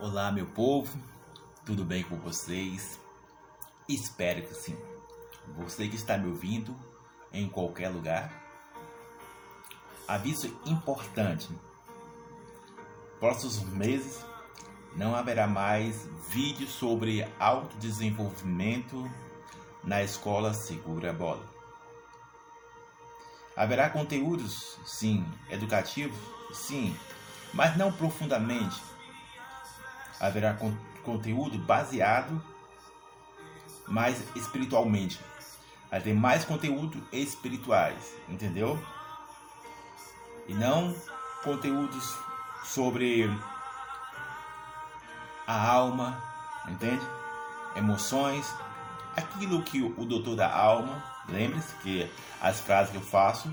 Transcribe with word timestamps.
Olá, 0.00 0.30
meu 0.30 0.46
povo, 0.46 0.96
tudo 1.66 1.84
bem 1.84 2.04
com 2.04 2.14
vocês? 2.18 3.00
Espero 3.88 4.42
que 4.42 4.54
sim. 4.54 4.78
Você 5.56 5.88
que 5.88 5.96
está 5.96 6.16
me 6.16 6.28
ouvindo 6.28 6.72
em 7.32 7.48
qualquer 7.48 7.88
lugar, 7.88 8.32
aviso 10.06 10.56
importante: 10.64 11.48
próximos 13.18 13.58
meses 13.70 14.24
não 14.94 15.16
haverá 15.16 15.48
mais 15.48 16.06
vídeos 16.28 16.70
sobre 16.70 17.26
autodesenvolvimento 17.40 19.10
na 19.82 20.00
escola 20.04 20.54
Segura 20.54 21.12
Bola. 21.12 21.44
Haverá 23.56 23.90
conteúdos, 23.90 24.78
sim, 24.86 25.26
educativos, 25.50 26.16
sim, 26.52 26.96
mas 27.52 27.76
não 27.76 27.90
profundamente 27.90 28.80
haverá 30.20 30.54
con 30.54 30.76
conteúdo 31.04 31.58
baseado 31.58 32.42
mais 33.86 34.22
espiritualmente. 34.36 35.18
Vai 35.90 36.00
ter 36.00 36.14
mais 36.14 36.44
conteúdo 36.44 37.02
espirituais, 37.10 38.14
entendeu? 38.28 38.78
E 40.46 40.54
não 40.54 40.94
conteúdos 41.42 42.14
sobre 42.64 43.24
a 45.46 45.70
alma, 45.70 46.22
entende? 46.68 47.02
Emoções, 47.74 48.46
aquilo 49.16 49.62
que 49.62 49.82
o 49.82 50.04
doutor 50.04 50.36
da 50.36 50.54
alma, 50.54 51.02
lembre-se 51.28 51.74
que 51.76 52.10
as 52.40 52.60
frases 52.60 52.90
que 52.90 52.98
eu 52.98 53.02
faço, 53.02 53.52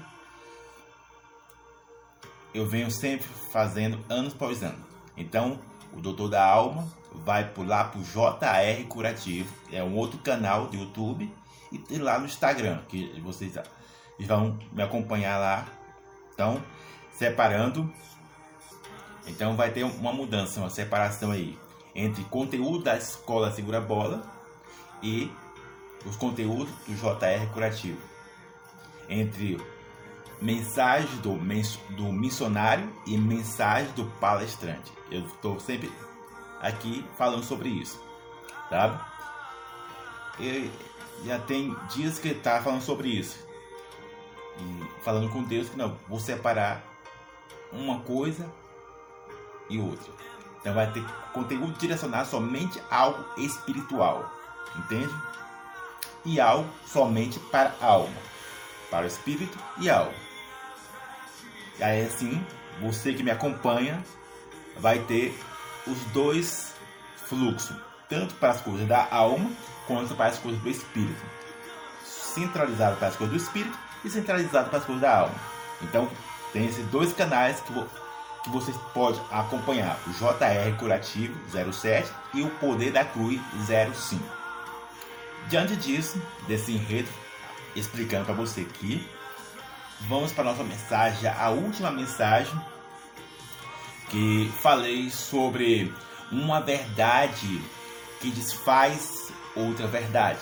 eu 2.54 2.66
venho 2.66 2.92
sempre 2.92 3.28
fazendo 3.52 4.04
anos 4.10 4.34
após 4.34 4.62
ano. 4.64 4.86
Então, 5.16 5.60
o 5.96 6.02
Doutor 6.02 6.30
da 6.30 6.46
Alma 6.46 6.88
vai 7.24 7.50
pular 7.50 7.92
pro 7.92 8.02
JR 8.02 8.84
Curativo, 8.88 9.52
é 9.72 9.84
um 9.84 9.96
outro 9.96 10.20
canal 10.20 10.68
do 10.68 10.76
YouTube 10.76 11.32
e 11.72 11.98
lá 11.98 12.20
no 12.20 12.26
Instagram, 12.26 12.80
que 12.90 13.20
vocês 13.22 13.58
vão 14.20 14.60
me 14.72 14.84
acompanhar 14.84 15.38
lá. 15.40 15.66
Então, 16.34 16.62
separando. 17.14 17.92
Então 19.28 19.56
vai 19.56 19.72
ter 19.72 19.84
uma 19.84 20.14
mudança, 20.14 20.60
uma 20.60 20.70
separação 20.70 21.32
aí 21.32 21.58
entre 21.96 22.24
conteúdo 22.26 22.84
da 22.84 22.98
escola 22.98 23.52
Segura 23.52 23.82
Bola 23.82 24.22
e 25.02 25.32
os 26.06 26.16
conteúdos 26.16 26.70
do 26.86 26.94
JR 26.94 27.48
Curativo. 27.52 28.00
Entre 29.10 29.60
mensagem 30.42 31.10
do, 31.18 31.38
do 31.96 32.12
missionário 32.12 32.92
e 33.06 33.18
mensagem 33.18 33.92
do 33.94 34.06
palestrante. 34.20 34.92
Eu 35.10 35.26
estou 35.26 35.60
sempre 35.60 35.92
aqui 36.62 37.06
falando 37.18 37.44
sobre 37.44 37.70
isso, 37.70 38.02
sabe? 38.70 39.00
E 40.40 40.70
já 41.24 41.40
tem 41.40 41.76
dias 41.94 42.20
que 42.20 42.30
está 42.30 42.62
falando 42.62 42.82
sobre 42.82 43.10
isso. 43.10 43.38
E 44.58 45.04
falando 45.04 45.30
com 45.30 45.44
Deus 45.44 45.70
que 45.70 45.78
não, 45.78 45.98
vou 46.08 46.20
separar 46.20 46.84
uma 47.72 48.00
coisa 48.00 48.50
e 49.70 49.80
outra. 49.80 50.12
Então 50.60 50.74
vai 50.74 50.92
ter 50.92 51.04
conteúdo 51.34 51.78
direcionado 51.78 52.28
somente 52.28 52.82
a 52.90 52.98
algo 52.98 53.24
espiritual, 53.38 54.32
entende? 54.76 55.14
E 56.24 56.40
algo 56.40 56.68
somente 56.88 57.40
para 57.40 57.76
a 57.80 57.86
alma, 57.86 58.16
para 58.90 59.06
o 59.06 59.08
espírito 59.08 59.58
e 59.80 59.90
alma. 59.90 60.25
E 61.80 61.84
aí 61.84 62.06
assim, 62.06 62.46
você 62.82 63.14
que 63.14 63.24
me 63.24 63.32
acompanha 63.32 64.04
vai 64.78 65.00
ter 65.00 65.38
os 65.88 66.00
dois 66.12 66.74
fluxos, 67.28 67.76
tanto 68.10 68.34
para 68.36 68.52
as 68.52 68.62
coisas 68.62 68.88
da 68.88 69.08
alma 69.10 69.50
quanto 69.88 70.16
para 70.16 70.28
as 70.28 70.38
coisas 70.38 70.62
do 70.62 70.70
espírito. 70.70 71.22
Centralizado 72.04 72.98
para 72.98 73.08
as 73.08 73.16
coisas 73.16 73.36
do 73.36 73.44
espírito 73.44 73.78
e 74.04 74.10
centralizado 74.10 74.70
para 74.70 74.80
as 74.80 74.86
coisas 74.86 75.02
da 75.02 75.20
alma. 75.20 75.36
Então, 75.82 76.10
tem 76.54 76.66
esses 76.66 76.86
dois 76.88 77.14
canais 77.14 77.60
que, 77.62 77.74
que 78.44 78.50
você 78.50 78.74
pode 78.94 79.22
acompanhar: 79.32 79.98
o 80.08 80.12
JR 80.12 80.78
Curativo 80.78 81.36
07 81.50 82.12
e 82.34 82.42
o 82.42 82.50
Poder 82.52 82.92
da 82.92 83.06
Cruz 83.06 83.40
05. 83.68 84.24
Diante 85.50 85.76
disso, 85.76 86.22
desse 86.48 86.72
enredo, 86.72 87.10
explicando 87.76 88.26
para 88.26 88.34
você 88.34 88.64
que 88.64 89.08
vamos 90.02 90.32
para 90.32 90.44
a 90.44 90.52
nossa 90.52 90.64
mensagem, 90.64 91.30
a 91.30 91.50
última 91.50 91.92
mensagem 91.92 92.60
que 94.10 94.52
falei 94.62 95.10
sobre 95.10 95.94
uma 96.32 96.62
verdade 96.62 97.62
que 98.20 98.30
desfaz 98.30 99.32
outra 99.56 99.88
verdade. 99.88 100.40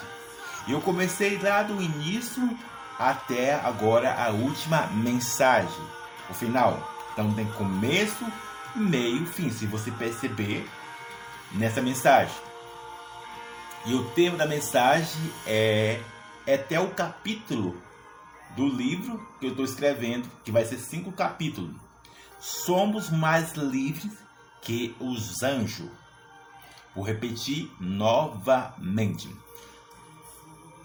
Eu 0.68 0.82
comecei 0.82 1.38
lá 1.38 1.64
do 1.64 1.82
início 1.82 2.58
até 2.98 3.56
agora 3.56 4.14
a 4.14 4.30
última 4.30 4.88
mensagem, 4.88 5.82
o 6.30 6.34
final. 6.34 6.92
Então 7.12 7.34
tem 7.34 7.46
começo, 7.54 8.26
meio, 8.76 9.26
fim, 9.26 9.50
se 9.50 9.66
você 9.66 9.92
perceber 9.92 10.68
nessa 11.52 11.82
mensagem. 11.82 12.36
E 13.86 13.94
o 13.94 14.06
tema 14.12 14.38
da 14.38 14.46
mensagem 14.46 15.22
é, 15.46 16.00
é 16.48 16.56
até 16.56 16.80
o 16.80 16.90
capítulo 16.90 17.78
do 18.56 18.68
livro 18.68 19.26
que 19.40 19.48
eu 19.48 19.52
estou 19.52 19.66
escrevendo, 19.66 20.30
que 20.44 20.52
vai 20.52 20.66
ser 20.66 20.78
cinco 20.78 21.12
capítulos 21.12 21.84
somos 22.44 23.10
mais 23.10 23.54
livres 23.54 24.12
que 24.62 24.94
os 25.00 25.42
anjos. 25.42 25.90
Vou 26.94 27.04
repetir 27.04 27.72
novamente. 27.80 29.34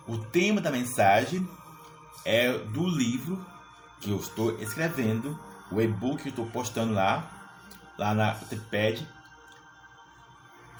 O 0.06 0.16
tema 0.16 0.60
da 0.60 0.70
mensagem 0.70 1.46
é 2.24 2.52
do 2.52 2.86
livro 2.86 3.44
que 4.00 4.10
eu 4.10 4.16
estou 4.18 4.56
escrevendo, 4.60 5.38
o 5.70 5.80
e-book 5.80 6.22
que 6.22 6.28
eu 6.28 6.30
estou 6.30 6.46
postando 6.46 6.94
lá, 6.94 7.28
lá 7.98 8.14
na 8.14 8.34
TPED, 8.34 9.06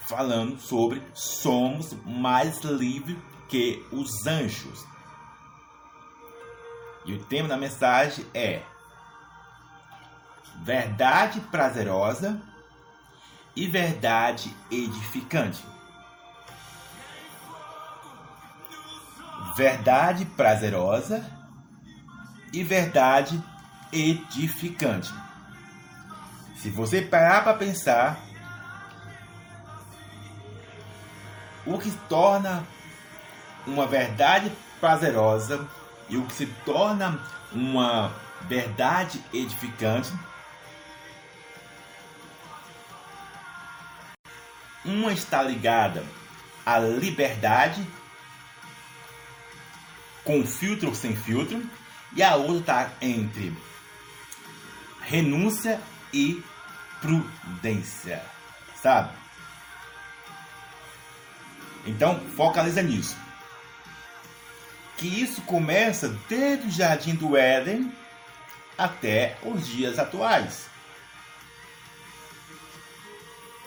falando 0.09 0.60
sobre 0.60 1.03
somos 1.12 1.93
mais 2.06 2.60
livres 2.62 3.19
que 3.49 3.84
os 3.91 4.26
anjos. 4.26 4.87
E 7.08 7.14
o 7.14 7.24
tema 7.24 7.48
da 7.48 7.56
mensagem 7.56 8.26
é 8.34 8.60
verdade 10.62 11.41
prazerosa 11.41 12.38
e 13.56 13.66
verdade 13.66 14.54
edificante. 14.70 15.64
Verdade 19.56 20.26
prazerosa 20.26 21.24
e 22.52 22.62
verdade 22.62 23.42
edificante. 23.90 25.10
Se 26.58 26.69
você 26.69 27.00
parar 27.00 27.42
para 27.42 27.54
pensar, 27.54 28.20
o 31.64 31.78
que 31.78 31.90
torna 32.06 32.62
uma 33.66 33.86
verdade 33.86 34.52
prazerosa 34.78 35.66
e 36.08 36.16
o 36.16 36.24
que 36.24 36.32
se 36.32 36.46
torna 36.64 37.19
uma 37.52 38.12
verdade 38.48 39.22
edificante 39.32 40.12
Uma 44.88 45.12
está 45.12 45.42
ligada 45.42 46.02
à 46.64 46.78
liberdade, 46.78 47.86
com 50.24 50.46
filtro 50.46 50.88
ou 50.88 50.94
sem 50.94 51.14
filtro, 51.14 51.62
e 52.14 52.22
a 52.22 52.36
outra 52.36 52.84
está 52.84 52.90
entre 53.02 53.54
renúncia 55.02 55.78
e 56.10 56.42
prudência, 57.02 58.22
sabe? 58.80 59.12
Então, 61.87 62.20
focaliza 62.34 62.82
nisso. 62.82 63.16
Que 64.98 65.06
isso 65.06 65.40
começa 65.42 66.08
desde 66.28 66.66
o 66.66 66.70
jardim 66.70 67.14
do 67.14 67.36
Éden 67.36 67.92
até 68.76 69.38
os 69.44 69.66
dias 69.66 69.98
atuais. 69.98 70.68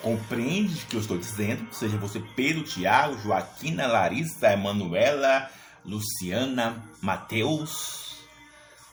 Compreende 0.02 0.84
o 0.84 0.88
que 0.88 0.96
eu 0.96 1.00
estou 1.00 1.18
dizendo? 1.18 1.74
Seja 1.74 1.98
você 1.98 2.20
Pedro, 2.36 2.64
Tiago, 2.64 3.18
Joaquina, 3.20 3.88
Larissa, 3.88 4.52
Emanuela, 4.52 5.50
Luciana, 5.86 6.84
Mateus. 7.02 8.18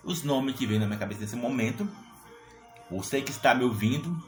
Os 0.04 0.22
nomes 0.22 0.54
que 0.54 0.66
vêm 0.66 0.78
na 0.78 0.86
minha 0.86 0.98
cabeça 0.98 1.22
nesse 1.22 1.36
momento. 1.36 1.88
Você 2.90 3.20
que 3.20 3.30
está 3.30 3.54
me 3.54 3.64
ouvindo 3.64 4.22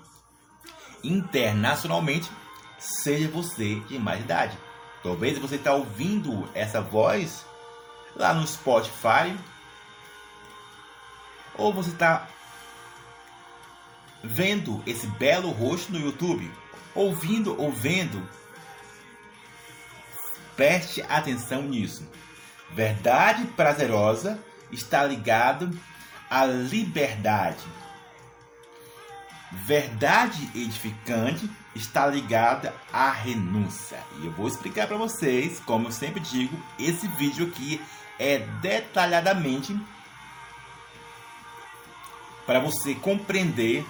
internacionalmente, 1.05 2.31
seja 2.79 3.29
você 3.29 3.77
de 3.81 3.99
mais 3.99 4.21
idade. 4.21 4.59
Talvez 5.03 5.39
você 5.39 5.55
está 5.55 5.75
ouvindo 5.75 6.49
essa 6.55 6.81
voz 6.81 7.45
lá 8.17 8.35
no 8.35 8.47
Spotify. 8.47 9.37
Ou 11.57 11.73
você 11.73 11.91
está 11.91 12.29
vendo 14.23 14.83
esse 14.87 15.07
belo 15.07 15.51
rosto 15.51 15.93
no 15.93 15.99
YouTube 15.99 16.51
ouvindo 16.95 17.61
ou 17.61 17.71
vendo, 17.73 18.27
preste 20.57 21.03
atenção 21.03 21.63
nisso. 21.63 22.07
Verdade 22.73 23.47
prazerosa 23.49 24.39
está 24.71 25.05
ligado 25.05 25.71
à 26.29 26.45
liberdade. 26.45 27.65
Verdade 29.53 30.49
edificante 30.55 31.51
está 31.75 32.07
ligada 32.07 32.75
à 32.93 33.11
renúncia. 33.11 33.99
E 34.21 34.27
eu 34.27 34.33
vou 34.33 34.47
explicar 34.47 34.87
para 34.87 34.97
vocês, 34.97 35.61
como 35.61 35.89
eu 35.89 35.93
sempre 35.93 36.21
digo, 36.21 36.57
esse 36.79 37.07
vídeo 37.09 37.47
aqui 37.47 37.81
é 38.19 38.39
detalhadamente 38.61 39.79
para 42.47 42.61
você 42.61 42.95
compreender 42.95 43.85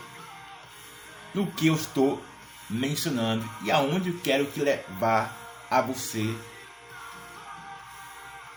no 1.35 1.47
que 1.47 1.67
eu 1.67 1.75
estou 1.75 2.23
mencionando 2.69 3.49
e 3.63 3.71
aonde 3.71 4.11
eu 4.11 4.21
quero 4.21 4.47
que 4.47 4.61
levar 4.61 5.37
a 5.71 5.81
você 5.81 6.25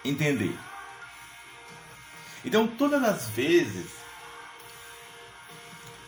entender. 0.05 0.57
Então, 2.45 2.67
todas 2.67 3.03
as 3.03 3.27
vezes 3.29 3.91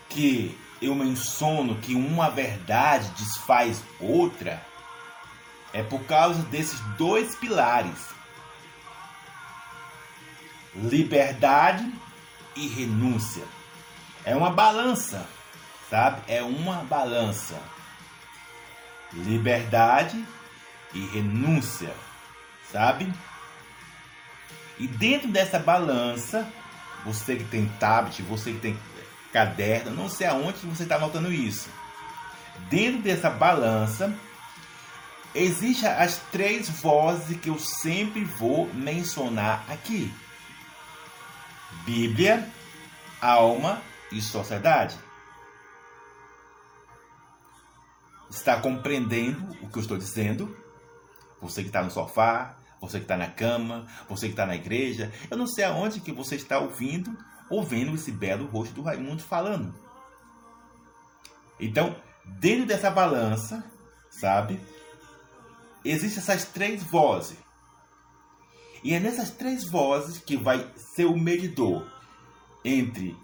que 0.10 0.58
eu 0.82 0.94
menciono 0.94 1.76
que 1.78 1.96
uma 1.96 2.30
verdade 2.30 3.10
desfaz 3.18 3.82
outra, 4.00 4.62
é 5.74 5.82
por 5.84 6.04
causa 6.04 6.42
desses 6.44 6.80
dois 6.98 7.36
pilares: 7.36 8.10
liberdade 10.74 11.92
e 12.56 12.68
renúncia. 12.68 13.44
É 14.24 14.36
uma 14.36 14.50
balança, 14.50 15.28
sabe? 15.90 16.22
É 16.28 16.42
uma 16.42 16.78
balança. 16.84 17.62
Liberdade 19.14 20.24
e 20.94 21.06
renúncia, 21.08 21.94
sabe? 22.72 23.14
E 24.78 24.88
dentro 24.88 25.30
dessa 25.30 25.60
balança, 25.60 26.48
você 27.06 27.36
que 27.36 27.46
tem 27.46 27.68
tablet, 27.80 28.22
você 28.24 28.52
que 28.52 28.60
tem 28.60 28.78
caderno, 29.36 29.92
não 29.92 30.08
sei 30.08 30.28
aonde 30.28 30.66
você 30.66 30.84
está 30.84 30.96
anotando 30.96 31.30
isso. 31.30 31.70
Dentro 32.70 33.02
dessa 33.02 33.30
balança, 33.30 34.18
existem 35.34 35.90
as 35.90 36.20
três 36.32 36.70
vozes 36.70 37.38
que 37.42 37.50
eu 37.50 37.60
sempre 37.60 38.24
vou 38.24 38.74
mencionar 38.74 39.66
aqui: 39.70 40.10
Bíblia, 41.84 42.50
alma 43.20 43.82
e 44.10 44.22
sociedade. 44.22 44.98
Está 48.30 48.62
compreendendo 48.62 49.52
o 49.62 49.68
que 49.68 49.78
eu 49.78 49.82
estou 49.82 49.98
dizendo? 49.98 50.56
Você 51.42 51.62
que 51.62 51.68
está 51.68 51.84
no 51.84 51.92
sofá, 51.92 52.56
você 52.80 53.00
que 53.00 53.04
está 53.04 53.18
na 53.18 53.28
cama, 53.28 53.86
você 54.08 54.28
que 54.28 54.34
está 54.34 54.46
na 54.46 54.56
igreja, 54.56 55.12
eu 55.30 55.36
não 55.36 55.46
sei 55.46 55.66
aonde 55.66 56.00
que 56.00 56.14
você 56.14 56.36
está 56.36 56.58
ouvindo 56.58 57.16
ou 57.50 57.64
vendo 57.64 57.96
esse 57.96 58.12
belo 58.12 58.48
rosto 58.48 58.74
do 58.76 58.82
Raimundo 58.82 59.22
falando. 59.22 59.74
Então, 61.60 61.96
dentro 62.26 62.66
dessa 62.66 62.90
balança, 62.90 63.64
sabe, 64.10 64.60
existem 65.84 66.22
essas 66.22 66.46
três 66.46 66.84
vozes. 66.84 67.38
E 68.84 68.94
é 68.94 69.00
nessas 69.00 69.32
três 69.32 69.64
vozes 69.64 70.20
que 70.20 70.38
vai 70.38 70.70
ser 70.76 71.06
o 71.06 71.18
medidor 71.18 71.90
entre 72.64 73.18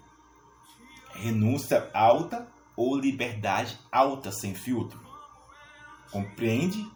renúncia 1.14 1.90
alta 1.92 2.48
ou 2.76 2.96
liberdade 2.96 3.78
alta 3.90 4.32
sem 4.32 4.54
filtro. 4.54 5.00
Compreende? 6.10 6.90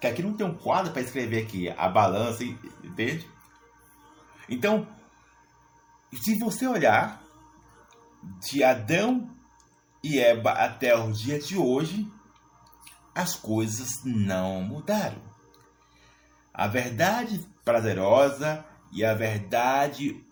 Que 0.00 0.06
aqui 0.06 0.22
não 0.22 0.34
tem 0.34 0.46
um 0.46 0.54
quadro 0.54 0.92
para 0.92 1.02
escrever 1.02 1.42
aqui 1.42 1.68
a 1.68 1.88
balança, 1.88 2.44
entende? 2.44 3.28
Então, 4.48 4.86
se 6.16 6.38
você 6.38 6.66
olhar 6.66 7.22
de 8.40 8.62
Adão 8.62 9.30
e 10.02 10.18
Eva 10.18 10.50
até 10.52 10.96
o 10.96 11.12
dia 11.12 11.38
de 11.38 11.56
hoje, 11.56 12.06
as 13.14 13.34
coisas 13.36 14.04
não 14.04 14.62
mudaram. 14.62 15.22
A 16.52 16.66
verdade 16.66 17.44
prazerosa 17.64 18.64
e 18.92 19.04
a 19.04 19.14
verdade 19.14 20.24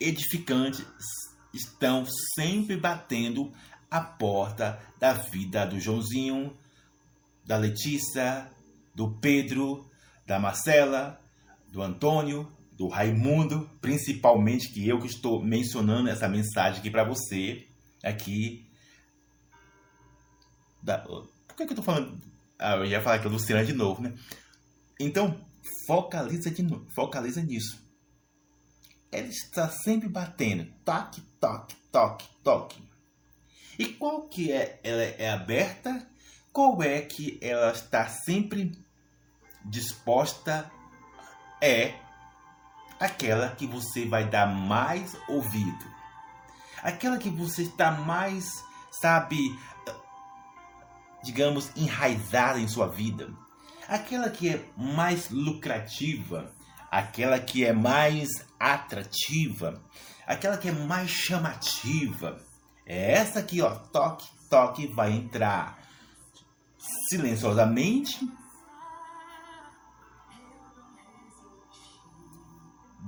edificante 0.00 0.86
estão 1.52 2.04
sempre 2.34 2.76
batendo 2.76 3.52
a 3.90 4.00
porta 4.00 4.80
da 4.98 5.14
vida 5.14 5.66
do 5.66 5.80
Joãozinho, 5.80 6.56
da 7.44 7.56
Letícia, 7.56 8.50
do 8.94 9.10
Pedro, 9.12 9.88
da 10.26 10.38
Marcela, 10.38 11.20
do 11.68 11.82
Antônio, 11.82 12.50
do 12.78 12.86
Raimundo, 12.86 13.68
principalmente 13.80 14.68
que 14.68 14.88
eu 14.88 15.00
que 15.00 15.08
estou 15.08 15.42
mencionando 15.42 16.08
essa 16.08 16.28
mensagem 16.28 16.78
aqui 16.78 16.90
para 16.90 17.02
você, 17.02 17.66
aqui. 18.04 18.70
Da, 20.80 20.98
por 20.98 21.56
que, 21.56 21.66
que 21.66 21.72
eu 21.72 21.78
estou 21.78 21.84
falando? 21.84 22.16
Ah, 22.56 22.76
eu 22.76 22.86
ia 22.86 23.02
falar 23.02 23.18
que 23.18 23.26
é 23.26 23.30
Luciana 23.30 23.64
de 23.64 23.72
novo, 23.72 24.00
né? 24.00 24.14
Então, 25.00 25.44
focaliza, 25.88 26.52
de 26.52 26.64
focaliza 26.94 27.42
nisso. 27.42 27.84
Ele 29.10 29.28
está 29.28 29.68
sempre 29.68 30.08
batendo, 30.08 30.66
toque, 30.84 31.20
toque, 31.40 31.74
toque, 31.90 32.28
toque. 32.44 32.82
E 33.76 33.86
qual 33.86 34.28
que 34.28 34.52
é? 34.52 34.78
Ela 34.84 35.02
é 35.02 35.30
aberta 35.30 36.06
qual 36.52 36.80
é 36.82 37.00
que 37.00 37.38
ela 37.40 37.72
está 37.72 38.08
sempre 38.08 38.72
disposta 39.64 40.70
é 41.60 42.07
aquela 42.98 43.50
que 43.50 43.66
você 43.66 44.04
vai 44.06 44.28
dar 44.28 44.46
mais 44.46 45.16
ouvido. 45.28 45.86
Aquela 46.82 47.18
que 47.18 47.30
você 47.30 47.62
está 47.62 47.90
mais, 47.90 48.64
sabe, 48.90 49.58
digamos, 51.22 51.70
enraizada 51.76 52.58
em 52.58 52.68
sua 52.68 52.88
vida. 52.88 53.28
Aquela 53.88 54.28
que 54.30 54.48
é 54.48 54.64
mais 54.76 55.30
lucrativa, 55.30 56.52
aquela 56.90 57.38
que 57.38 57.64
é 57.64 57.72
mais 57.72 58.28
atrativa, 58.58 59.82
aquela 60.26 60.56
que 60.56 60.68
é 60.68 60.72
mais 60.72 61.10
chamativa. 61.10 62.38
É 62.86 63.12
essa 63.12 63.40
aqui, 63.40 63.60
ó, 63.60 63.74
toque, 63.74 64.28
toque 64.48 64.86
vai 64.88 65.12
entrar 65.12 65.78
silenciosamente, 67.10 68.18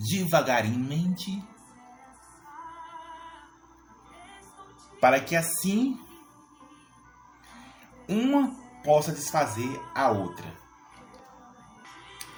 devagarinmente, 0.09 1.43
para 5.01 5.21
que 5.21 5.37
assim 5.37 5.99
uma 8.09 8.55
possa 8.83 9.13
desfazer 9.13 9.81
a 9.95 10.09
outra. 10.09 10.47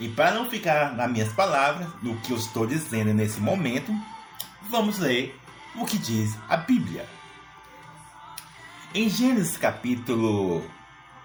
E 0.00 0.08
para 0.08 0.32
não 0.32 0.50
ficar 0.50 0.96
nas 0.96 1.10
minhas 1.10 1.32
palavras, 1.32 1.88
no 2.02 2.20
que 2.20 2.32
eu 2.32 2.36
estou 2.36 2.66
dizendo 2.66 3.14
nesse 3.14 3.40
momento, 3.40 3.92
vamos 4.68 4.98
ler 4.98 5.38
o 5.76 5.86
que 5.86 5.96
diz 5.96 6.36
a 6.48 6.56
Bíblia. 6.56 7.08
Em 8.94 9.08
Gênesis 9.08 9.56
capítulo 9.56 10.68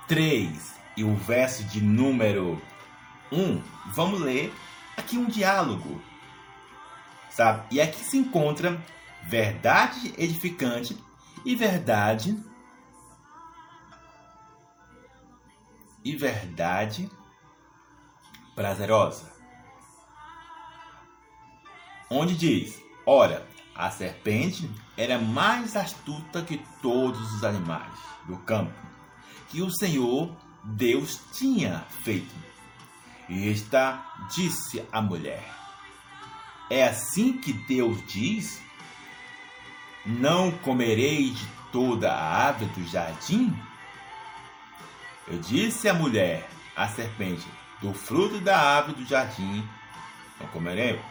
3 0.07 0.75
e 0.95 1.03
o 1.03 1.15
verso 1.15 1.63
de 1.65 1.81
número 1.81 2.61
1, 3.31 3.61
vamos 3.93 4.21
ler 4.21 4.53
aqui 4.95 5.17
um 5.17 5.25
diálogo. 5.25 6.01
Sabe? 7.37 7.75
E 7.75 7.79
aqui 7.79 8.03
se 8.03 8.17
encontra 8.17 8.83
verdade 9.21 10.11
edificante 10.17 10.97
e 11.45 11.55
verdade 11.55 12.35
e 16.03 16.15
verdade 16.15 17.07
prazerosa. 18.55 19.31
Onde 22.09 22.35
diz: 22.35 22.81
Ora, 23.05 23.47
a 23.75 23.91
serpente 23.91 24.67
era 24.97 25.19
mais 25.19 25.75
astuta 25.75 26.41
que 26.41 26.57
todos 26.81 27.35
os 27.35 27.43
animais 27.43 27.93
do 28.25 28.39
campo 28.39 28.73
que 29.49 29.61
o 29.61 29.69
Senhor 29.69 30.35
Deus 30.63 31.21
tinha 31.33 31.81
feito. 32.03 32.33
E 33.29 33.51
esta 33.51 34.03
disse 34.33 34.83
à 34.91 35.03
mulher: 35.03 35.66
É 36.69 36.83
assim 36.83 37.33
que 37.33 37.53
Deus 37.53 38.03
diz: 38.07 38.61
Não 40.05 40.51
comerei 40.51 41.31
de 41.31 41.45
toda 41.71 42.11
a 42.11 42.47
árvore 42.47 42.71
do 42.71 42.87
jardim? 42.87 43.55
Eu 45.27 45.39
disse 45.39 45.87
à 45.87 45.93
mulher, 45.93 46.49
à 46.75 46.87
serpente: 46.87 47.47
Do 47.81 47.93
fruto 47.93 48.39
da 48.39 48.57
árvore 48.57 49.03
do 49.03 49.05
jardim 49.05 49.67
não 50.39 50.47
comeremos. 50.47 51.01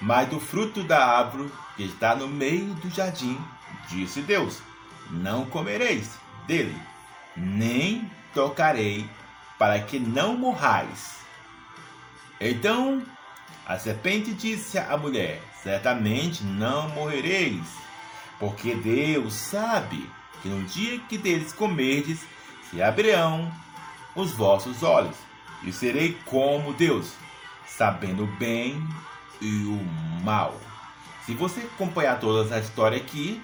Mas 0.00 0.28
do 0.28 0.38
fruto 0.38 0.82
da 0.84 1.04
árvore 1.04 1.50
que 1.76 1.82
está 1.82 2.14
no 2.14 2.28
meio 2.28 2.72
do 2.74 2.88
jardim, 2.90 3.38
disse 3.88 4.22
Deus: 4.22 4.62
não 5.10 5.46
comereis 5.46 6.18
dele, 6.46 6.76
nem 7.36 8.10
tocarei, 8.34 9.08
para 9.58 9.80
que 9.80 9.98
não 9.98 10.36
morrais. 10.36 11.18
Então 12.40 13.02
a 13.68 13.78
serpente 13.78 14.32
disse 14.32 14.78
à 14.78 14.96
mulher: 14.96 15.42
Certamente 15.62 16.42
não 16.42 16.88
morrereis, 16.88 17.66
porque 18.40 18.74
Deus 18.74 19.34
sabe 19.34 20.10
que 20.42 20.48
no 20.48 20.64
dia 20.64 20.98
que 21.00 21.18
deles 21.18 21.52
comerdes, 21.52 22.20
se 22.70 22.82
abrirão 22.82 23.52
os 24.14 24.32
vossos 24.32 24.82
olhos, 24.82 25.16
e 25.62 25.72
serei 25.72 26.16
como 26.24 26.72
Deus, 26.72 27.12
sabendo 27.66 28.24
o 28.24 28.36
bem 28.38 28.82
e 29.40 29.64
o 29.64 30.24
mal. 30.24 30.58
Se 31.26 31.34
você 31.34 31.60
acompanhar 31.60 32.18
toda 32.18 32.46
essa 32.46 32.66
história 32.66 32.96
aqui, 32.96 33.42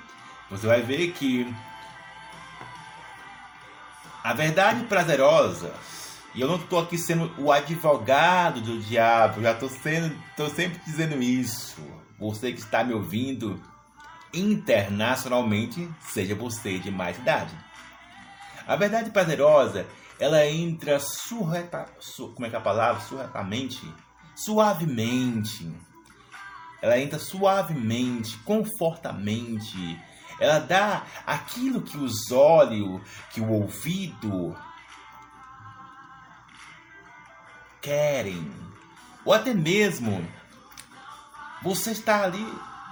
você 0.51 0.67
vai 0.67 0.81
ver 0.81 1.13
que 1.13 1.53
a 4.23 4.33
verdade 4.33 4.85
prazerosa, 4.85 5.75
e 6.35 6.41
eu 6.41 6.49
não 6.49 6.57
estou 6.57 6.81
aqui 6.81 6.99
sendo 6.99 7.33
o 7.39 7.53
advogado 7.53 8.61
do 8.61 8.81
diabo, 8.81 9.41
já 9.41 9.53
estou 9.53 9.69
sendo, 9.69 10.17
estou 10.31 10.51
sempre 10.51 10.81
dizendo 10.85 11.23
isso. 11.23 11.81
Você 12.19 12.53
que 12.53 12.59
está 12.59 12.83
me 12.83 12.93
ouvindo 12.93 13.61
internacionalmente, 14.33 15.89
seja 16.01 16.35
você 16.35 16.79
de 16.79 16.91
mais 16.91 17.17
idade. 17.19 17.55
A 18.67 18.75
verdade 18.75 19.11
prazerosa, 19.11 19.87
ela 20.19 20.45
entra 20.47 20.99
surreta, 20.99 21.87
su, 22.01 22.29
como 22.31 22.47
é 22.47 22.51
que 22.51 22.57
é 22.57 22.59
a 22.59 22.63
palavra? 22.63 23.01
Surretamente, 23.03 23.81
suavemente. 24.35 25.71
Ela 26.83 26.99
entra 26.99 27.19
suavemente, 27.19 28.37
confortamente. 28.39 30.01
Ela 30.41 30.59
dá 30.59 31.05
aquilo 31.25 31.81
que 31.81 31.97
os 31.97 32.33
olhos, 32.33 33.01
que 33.33 33.41
o 33.41 33.51
ouvido 33.51 34.57
querem. 37.85 38.51
Ou 39.25 39.33
até 39.33 39.55
mesmo 39.55 40.27
você 41.63 41.93
está 41.93 42.25
ali 42.25 42.47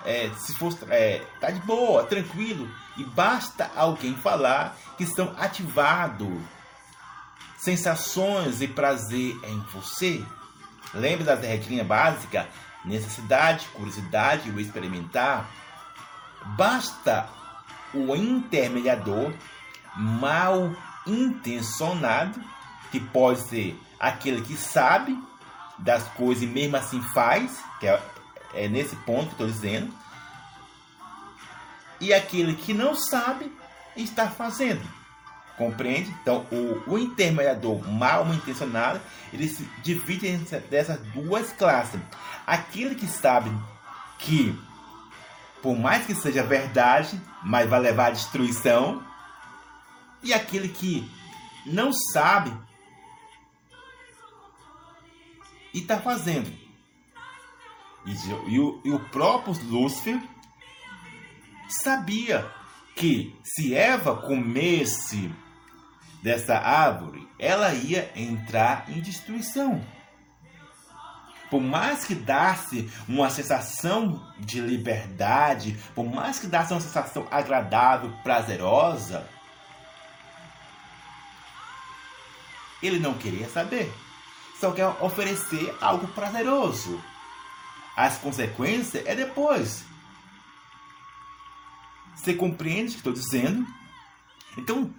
é, 0.04 0.30
se 0.38 0.54
for, 0.54 0.76
é, 0.90 1.24
tá 1.40 1.50
de 1.50 1.60
boa, 1.60 2.04
tranquilo, 2.04 2.68
e 2.96 3.04
basta 3.04 3.70
alguém 3.76 4.14
falar 4.16 4.76
que 4.96 5.04
estão 5.04 5.34
ativados 5.38 6.40
sensações 7.56 8.60
e 8.60 8.66
prazer 8.66 9.38
em 9.44 9.60
você. 9.72 10.24
Lembre 10.92 11.24
da 11.24 11.34
regrinha 11.34 11.84
básica: 11.84 12.48
necessidade, 12.84 13.66
curiosidade 13.68 14.50
o 14.50 14.60
experimentar. 14.60 15.48
Basta 16.56 17.28
o 17.94 18.16
intermediador 18.16 19.32
mal 19.94 20.74
intencionado, 21.06 22.42
que 22.90 22.98
pode 22.98 23.40
ser 23.42 23.78
aquele 24.02 24.42
que 24.42 24.56
sabe 24.56 25.16
das 25.78 26.02
coisas 26.08 26.42
e 26.42 26.46
mesmo 26.46 26.76
assim 26.76 27.00
faz, 27.14 27.58
que 27.80 27.86
é 27.86 27.98
é 28.54 28.68
nesse 28.68 28.96
ponto 28.96 29.26
que 29.26 29.32
estou 29.32 29.46
dizendo. 29.46 29.92
E 32.00 32.12
aquele 32.12 32.54
que 32.54 32.74
não 32.74 32.94
sabe 32.94 33.50
está 33.96 34.28
fazendo. 34.28 34.82
Compreende? 35.56 36.10
Então, 36.22 36.46
o, 36.50 36.92
o 36.92 36.98
intermediador 36.98 37.86
mal 37.88 38.26
intencionado, 38.32 39.00
ele 39.32 39.48
se 39.48 39.68
divide 39.82 40.36
dessas 40.70 40.98
duas 41.14 41.52
classes. 41.52 42.00
Aquele 42.46 42.94
que 42.94 43.06
sabe 43.06 43.50
que, 44.18 44.58
por 45.62 45.78
mais 45.78 46.06
que 46.06 46.14
seja 46.14 46.42
verdade, 46.42 47.20
mas 47.42 47.68
vai 47.68 47.80
levar 47.80 48.06
à 48.06 48.10
destruição. 48.10 49.02
E 50.22 50.32
aquele 50.32 50.68
que 50.68 51.08
não 51.66 51.92
sabe 51.92 52.52
e 55.72 55.78
está 55.78 55.98
fazendo. 55.98 56.52
E, 58.04 58.12
e, 58.48 58.58
o, 58.58 58.80
e 58.84 58.90
o 58.90 59.00
próprio 59.10 59.54
Lúcifer 59.64 60.20
sabia 61.68 62.50
que 62.94 63.34
se 63.42 63.74
Eva 63.74 64.16
comesse 64.16 65.32
dessa 66.22 66.56
árvore, 66.56 67.26
ela 67.38 67.72
ia 67.72 68.10
entrar 68.14 68.88
em 68.88 69.00
destruição. 69.00 69.84
Por 71.50 71.60
mais 71.60 72.04
que 72.04 72.14
dasse 72.14 72.90
uma 73.06 73.28
sensação 73.28 74.26
de 74.38 74.60
liberdade, 74.60 75.78
por 75.94 76.04
mais 76.04 76.38
que 76.38 76.46
dasse 76.46 76.72
uma 76.72 76.80
sensação 76.80 77.26
agradável, 77.30 78.10
prazerosa, 78.22 79.28
ele 82.82 82.98
não 82.98 83.14
queria 83.14 83.48
saber. 83.48 83.92
Só 84.62 84.70
quer 84.70 84.86
oferecer 85.02 85.76
algo 85.80 86.06
prazeroso. 86.06 87.02
As 87.96 88.16
consequências 88.18 89.04
é 89.04 89.12
depois. 89.12 89.84
Você 92.14 92.32
compreende 92.32 92.90
o 92.90 92.92
que 92.92 92.98
estou 92.98 93.12
dizendo? 93.12 93.66
Então, 94.56 94.94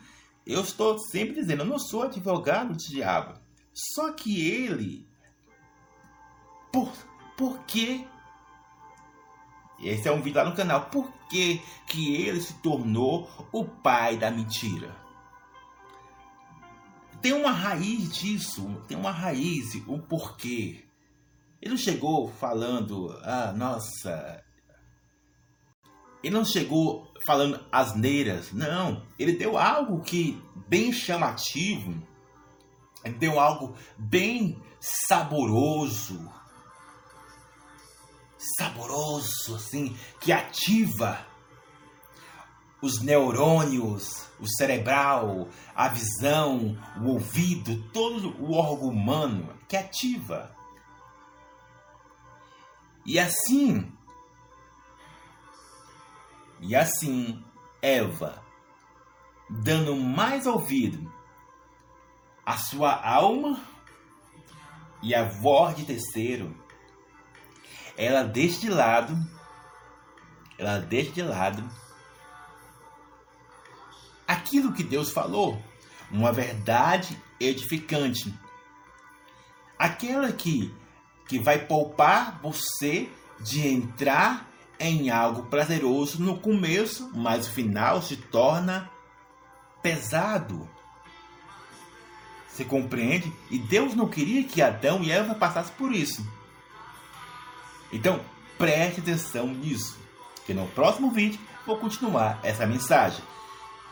eu 0.46 0.60
estou 0.60 1.00
sempre 1.00 1.36
dizendo, 1.36 1.62
eu 1.62 1.66
não 1.66 1.80
sou 1.80 2.04
advogado 2.04 2.74
do 2.74 2.78
diabo. 2.78 3.40
Só 3.74 4.12
que 4.12 4.46
ele. 4.46 5.08
Por, 6.70 6.92
por 7.38 7.60
quê? 7.60 8.06
Esse 9.80 10.10
é 10.10 10.12
um 10.12 10.22
vídeo 10.22 10.44
lá 10.44 10.50
no 10.50 10.58
canal. 10.58 10.88
Por 10.88 11.10
que, 11.30 11.62
que 11.88 12.18
ele 12.18 12.42
se 12.42 12.56
tornou 12.56 13.30
o 13.54 13.64
pai 13.64 14.18
da 14.18 14.30
mentira? 14.30 15.03
Tem 17.24 17.32
uma 17.32 17.52
raiz 17.52 18.12
disso, 18.12 18.84
tem 18.86 18.98
uma 18.98 19.10
raiz, 19.10 19.76
o 19.88 19.98
porquê. 19.98 20.84
Ele 21.62 21.72
não 21.72 21.78
chegou 21.78 22.30
falando, 22.34 23.18
ah, 23.24 23.54
nossa. 23.54 24.44
Ele 26.22 26.36
não 26.36 26.44
chegou 26.44 27.10
falando 27.26 27.66
asneiras, 27.72 28.52
não. 28.52 29.08
Ele 29.18 29.32
deu 29.32 29.58
algo 29.58 30.02
que 30.02 30.38
bem 30.68 30.92
chamativo. 30.92 32.06
Ele 33.06 33.16
deu 33.16 33.40
algo 33.40 33.74
bem 33.98 34.62
saboroso. 34.82 36.30
Saboroso, 38.58 39.56
assim, 39.56 39.96
que 40.20 40.34
ativa 40.34 41.26
os 42.84 43.00
neurônios, 43.00 44.28
o 44.42 44.46
cerebral, 44.46 45.48
a 45.74 45.88
visão, 45.88 46.78
o 47.02 47.12
ouvido, 47.12 47.82
todo 47.94 48.36
o 48.44 48.52
órgão 48.56 48.90
humano 48.90 49.58
que 49.70 49.78
ativa. 49.78 50.54
E 53.06 53.18
assim, 53.18 53.90
e 56.60 56.76
assim, 56.76 57.42
Eva, 57.82 58.44
dando 59.50 59.96
mais 59.96 60.46
ouvido 60.46 61.10
à 62.46 62.58
sua 62.58 62.94
alma 63.02 63.64
e 65.02 65.16
a 65.16 65.24
voz 65.24 65.78
de 65.78 65.86
terceiro, 65.86 66.54
ela 67.96 68.24
deixa 68.24 68.60
de 68.60 68.70
lado, 68.70 69.16
ela 70.58 70.80
deixa 70.80 71.12
de 71.14 71.22
lado 71.22 71.83
aquilo 74.54 74.72
que 74.72 74.84
Deus 74.84 75.10
falou, 75.10 75.60
uma 76.12 76.32
verdade 76.32 77.20
edificante, 77.40 78.32
aquela 79.80 80.32
que 80.32 80.72
que 81.28 81.40
vai 81.40 81.58
poupar 81.58 82.40
você 82.44 83.10
de 83.40 83.66
entrar 83.68 84.48
em 84.80 85.10
algo 85.10 85.44
prazeroso 85.44 86.22
no 86.22 86.38
começo, 86.38 87.10
mas 87.16 87.48
o 87.48 87.52
final 87.52 88.02
se 88.02 88.18
torna 88.18 88.92
pesado. 89.82 90.70
Você 92.48 92.64
compreende? 92.64 93.34
E 93.50 93.58
Deus 93.58 93.96
não 93.96 94.08
queria 94.08 94.44
que 94.44 94.62
Adão 94.62 95.02
e 95.02 95.10
Eva 95.10 95.34
passassem 95.34 95.74
por 95.76 95.92
isso. 95.92 96.24
Então, 97.92 98.20
preste 98.58 99.00
atenção 99.00 99.48
nisso. 99.48 99.98
Que 100.46 100.54
no 100.54 100.68
próximo 100.68 101.10
vídeo 101.10 101.40
vou 101.66 101.78
continuar 101.78 102.40
essa 102.44 102.68
mensagem. 102.68 103.24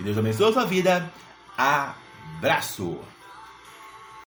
Que 0.02 0.06
Deus 0.06 0.18
abençoe 0.18 0.50
a 0.50 0.54
sua 0.54 0.66
vida. 0.66 1.14
Abraço! 1.56 2.98